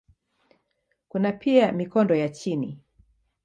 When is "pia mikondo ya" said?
1.31-2.29